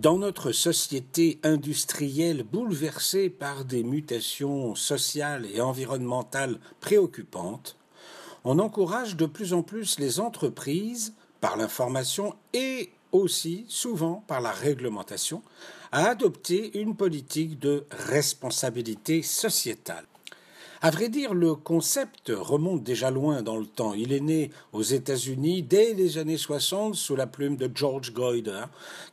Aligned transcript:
Dans 0.00 0.16
notre 0.16 0.50
société 0.52 1.38
industrielle 1.42 2.42
bouleversée 2.42 3.28
par 3.28 3.66
des 3.66 3.82
mutations 3.82 4.74
sociales 4.74 5.46
et 5.52 5.60
environnementales 5.60 6.58
préoccupantes, 6.80 7.76
on 8.44 8.60
encourage 8.60 9.14
de 9.16 9.26
plus 9.26 9.52
en 9.52 9.62
plus 9.62 9.98
les 9.98 10.18
entreprises, 10.18 11.12
par 11.42 11.58
l'information 11.58 12.34
et 12.54 12.88
aussi 13.12 13.66
souvent 13.68 14.24
par 14.26 14.40
la 14.40 14.52
réglementation, 14.52 15.42
à 15.92 16.08
adopter 16.08 16.80
une 16.80 16.96
politique 16.96 17.58
de 17.58 17.84
responsabilité 17.90 19.20
sociétale. 19.20 20.06
À 20.82 20.90
vrai 20.90 21.10
dire, 21.10 21.34
le 21.34 21.54
concept 21.54 22.32
remonte 22.34 22.82
déjà 22.82 23.10
loin 23.10 23.42
dans 23.42 23.58
le 23.58 23.66
temps. 23.66 23.92
Il 23.92 24.14
est 24.14 24.20
né 24.20 24.50
aux 24.72 24.82
États-Unis 24.82 25.62
dès 25.62 25.92
les 25.92 26.16
années 26.16 26.38
60 26.38 26.94
sous 26.94 27.16
la 27.16 27.26
plume 27.26 27.56
de 27.56 27.70
George 27.74 28.14
Goider, 28.14 28.64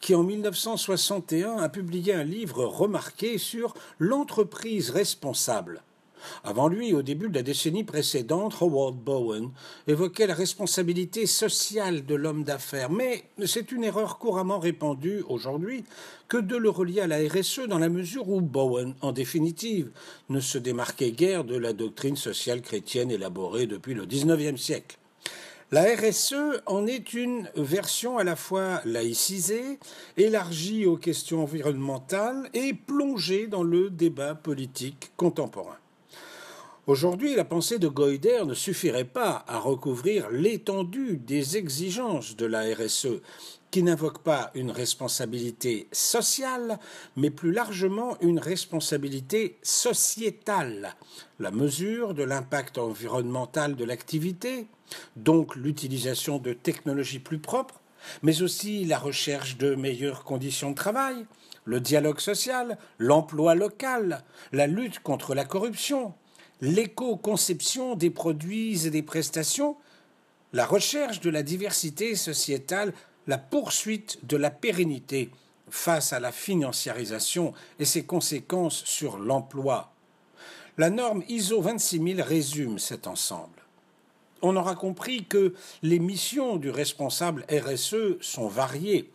qui 0.00 0.14
en 0.14 0.22
1961 0.22 1.56
a 1.56 1.68
publié 1.68 2.14
un 2.14 2.22
livre 2.22 2.64
remarqué 2.64 3.36
sur 3.36 3.74
l'entreprise 3.98 4.90
responsable. 4.90 5.82
Avant 6.44 6.68
lui, 6.68 6.92
au 6.94 7.02
début 7.02 7.28
de 7.28 7.34
la 7.34 7.42
décennie 7.42 7.84
précédente, 7.84 8.56
Howard 8.60 8.96
Bowen 8.96 9.50
évoquait 9.86 10.26
la 10.26 10.34
responsabilité 10.34 11.26
sociale 11.26 12.04
de 12.04 12.14
l'homme 12.14 12.44
d'affaires, 12.44 12.90
mais 12.90 13.24
c'est 13.44 13.72
une 13.72 13.84
erreur 13.84 14.18
couramment 14.18 14.58
répandue 14.58 15.22
aujourd'hui 15.28 15.84
que 16.28 16.36
de 16.36 16.56
le 16.56 16.70
relier 16.70 17.00
à 17.00 17.06
la 17.06 17.18
RSE 17.18 17.68
dans 17.68 17.78
la 17.78 17.88
mesure 17.88 18.28
où 18.28 18.40
Bowen, 18.40 18.94
en 19.00 19.12
définitive, 19.12 19.90
ne 20.28 20.40
se 20.40 20.58
démarquait 20.58 21.12
guère 21.12 21.44
de 21.44 21.56
la 21.56 21.72
doctrine 21.72 22.16
sociale 22.16 22.62
chrétienne 22.62 23.10
élaborée 23.10 23.66
depuis 23.66 23.94
le 23.94 24.06
XIXe 24.06 24.60
siècle. 24.60 24.98
La 25.72 25.82
RSE 25.82 26.62
en 26.66 26.86
est 26.86 27.12
une 27.12 27.50
version 27.56 28.18
à 28.18 28.24
la 28.24 28.36
fois 28.36 28.80
laïcisée, 28.84 29.80
élargie 30.16 30.86
aux 30.86 30.96
questions 30.96 31.42
environnementales 31.42 32.48
et 32.54 32.72
plongée 32.72 33.48
dans 33.48 33.64
le 33.64 33.90
débat 33.90 34.36
politique 34.36 35.10
contemporain. 35.16 35.76
Aujourd'hui, 36.86 37.34
la 37.34 37.44
pensée 37.44 37.80
de 37.80 37.88
Goider 37.88 38.44
ne 38.46 38.54
suffirait 38.54 39.02
pas 39.02 39.44
à 39.48 39.58
recouvrir 39.58 40.30
l'étendue 40.30 41.16
des 41.16 41.56
exigences 41.56 42.36
de 42.36 42.46
la 42.46 42.62
RSE, 42.62 43.22
qui 43.72 43.82
n'invoque 43.82 44.22
pas 44.22 44.52
une 44.54 44.70
responsabilité 44.70 45.88
sociale, 45.90 46.78
mais 47.16 47.30
plus 47.30 47.50
largement 47.50 48.16
une 48.20 48.38
responsabilité 48.38 49.58
sociétale, 49.62 50.94
la 51.40 51.50
mesure 51.50 52.14
de 52.14 52.22
l'impact 52.22 52.78
environnemental 52.78 53.74
de 53.74 53.84
l'activité, 53.84 54.68
donc 55.16 55.56
l'utilisation 55.56 56.38
de 56.38 56.52
technologies 56.52 57.18
plus 57.18 57.40
propres, 57.40 57.80
mais 58.22 58.42
aussi 58.42 58.84
la 58.84 59.00
recherche 59.00 59.56
de 59.56 59.74
meilleures 59.74 60.22
conditions 60.22 60.70
de 60.70 60.76
travail, 60.76 61.26
le 61.64 61.80
dialogue 61.80 62.20
social, 62.20 62.78
l'emploi 62.98 63.56
local, 63.56 64.22
la 64.52 64.68
lutte 64.68 65.00
contre 65.00 65.34
la 65.34 65.44
corruption, 65.44 66.14
l'éco-conception 66.60 67.94
des 67.94 68.10
produits 68.10 68.86
et 68.86 68.90
des 68.90 69.02
prestations, 69.02 69.76
la 70.52 70.66
recherche 70.66 71.20
de 71.20 71.30
la 71.30 71.42
diversité 71.42 72.14
sociétale, 72.14 72.94
la 73.26 73.38
poursuite 73.38 74.24
de 74.26 74.36
la 74.36 74.50
pérennité 74.50 75.30
face 75.68 76.12
à 76.12 76.20
la 76.20 76.32
financiarisation 76.32 77.52
et 77.78 77.84
ses 77.84 78.04
conséquences 78.04 78.84
sur 78.84 79.18
l'emploi. 79.18 79.92
La 80.78 80.90
norme 80.90 81.24
ISO 81.28 81.60
26000 81.60 82.22
résume 82.22 82.78
cet 82.78 83.06
ensemble. 83.06 83.62
On 84.42 84.56
aura 84.56 84.74
compris 84.74 85.24
que 85.24 85.54
les 85.82 85.98
missions 85.98 86.56
du 86.56 86.70
responsable 86.70 87.46
RSE 87.50 88.20
sont 88.20 88.48
variées. 88.48 89.10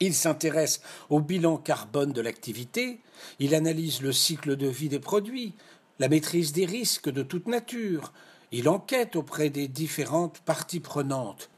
Il 0.00 0.14
s'intéresse 0.14 0.80
au 1.10 1.20
bilan 1.20 1.58
carbone 1.58 2.12
de 2.12 2.20
l'activité, 2.20 3.00
il 3.38 3.54
analyse 3.54 4.00
le 4.00 4.12
cycle 4.12 4.56
de 4.56 4.66
vie 4.66 4.88
des 4.88 5.00
produits, 5.00 5.54
la 5.98 6.08
maîtrise 6.08 6.52
des 6.52 6.64
risques 6.64 7.10
de 7.10 7.22
toute 7.22 7.46
nature. 7.46 8.12
Il 8.52 8.68
enquête 8.68 9.16
auprès 9.16 9.50
des 9.50 9.68
différentes 9.68 10.40
parties 10.40 10.80
prenantes, 10.80 11.50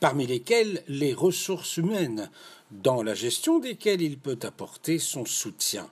parmi 0.00 0.26
lesquelles 0.26 0.82
les 0.88 1.14
ressources 1.14 1.76
humaines, 1.76 2.30
dans 2.70 3.02
la 3.02 3.14
gestion 3.14 3.58
desquelles 3.58 4.02
il 4.02 4.18
peut 4.18 4.38
apporter 4.42 4.98
son 4.98 5.24
soutien. 5.24 5.88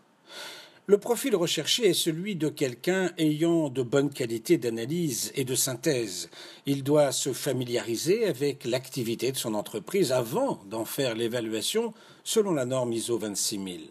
Le 0.86 0.98
profil 0.98 1.34
recherché 1.34 1.88
est 1.88 1.94
celui 1.94 2.36
de 2.36 2.50
quelqu'un 2.50 3.10
ayant 3.16 3.70
de 3.70 3.82
bonnes 3.82 4.10
qualités 4.10 4.58
d'analyse 4.58 5.32
et 5.34 5.44
de 5.44 5.54
synthèse. 5.54 6.28
Il 6.66 6.84
doit 6.84 7.10
se 7.10 7.32
familiariser 7.32 8.26
avec 8.26 8.66
l'activité 8.66 9.32
de 9.32 9.38
son 9.38 9.54
entreprise 9.54 10.12
avant 10.12 10.60
d'en 10.68 10.84
faire 10.84 11.14
l'évaluation 11.14 11.94
selon 12.22 12.52
la 12.52 12.66
norme 12.66 12.92
ISO 12.92 13.16
26000. 13.16 13.88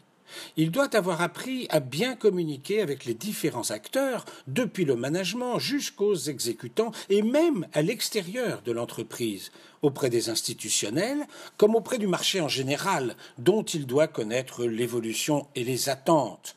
Il 0.58 0.72
doit 0.72 0.96
avoir 0.96 1.22
appris 1.22 1.68
à 1.70 1.80
bien 1.80 2.16
communiquer 2.16 2.82
avec 2.82 3.06
les 3.06 3.14
différents 3.14 3.72
acteurs, 3.72 4.26
depuis 4.48 4.86
le 4.86 4.96
management 4.96 5.60
jusqu'aux 5.60 6.16
exécutants 6.16 6.92
et 7.10 7.22
même 7.22 7.68
à 7.74 7.82
l'extérieur 7.82 8.62
de 8.64 8.72
l'entreprise, 8.72 9.52
auprès 9.82 10.10
des 10.10 10.30
institutionnels 10.30 11.26
comme 11.58 11.76
auprès 11.76 11.98
du 11.98 12.08
marché 12.08 12.42
en 12.42 12.48
général, 12.48 13.16
dont 13.38 13.64
il 13.64 13.86
doit 13.86 14.08
connaître 14.08 14.66
l'évolution 14.66 15.48
et 15.56 15.64
les 15.64 15.90
attentes. 15.90 16.56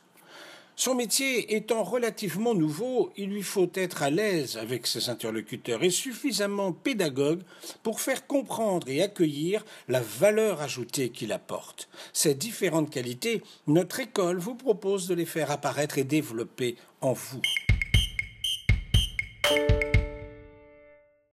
Son 0.79 0.95
métier 0.95 1.57
étant 1.57 1.83
relativement 1.83 2.55
nouveau, 2.55 3.11
il 3.17 3.31
lui 3.31 3.43
faut 3.43 3.71
être 3.75 4.03
à 4.03 4.11
l'aise 4.11 4.59
avec 4.59 4.87
ses 4.87 5.09
interlocuteurs 5.09 5.83
et 5.83 5.89
suffisamment 5.89 6.73
pédagogue 6.73 7.41
pour 7.83 7.99
faire 7.99 8.27
comprendre 8.27 8.87
et 8.91 9.01
accueillir 9.01 9.65
la 9.89 10.03
valeur 10.03 10.61
ajoutée 10.61 11.09
qu'il 11.09 11.33
apporte. 11.33 11.89
Ces 12.13 12.35
différentes 12.35 12.91
qualités, 12.91 13.43
notre 13.67 14.01
école 14.01 14.37
vous 14.37 14.55
propose 14.55 15.09
de 15.09 15.15
les 15.15 15.25
faire 15.25 15.51
apparaître 15.51 15.97
et 15.97 16.05
développer 16.05 16.77
en 17.01 17.15
vous. 17.15 17.41